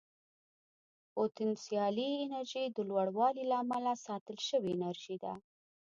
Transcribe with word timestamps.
پوتنسیالي 1.15 2.09
انرژي 2.25 2.65
د 2.69 2.77
لوړوالي 2.89 3.43
له 3.51 3.55
امله 3.63 3.91
ساتل 4.05 4.37
شوې 4.49 4.71
انرژي 4.77 5.15
ده. 5.23 5.33